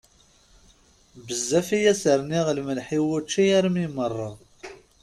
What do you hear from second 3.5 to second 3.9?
armi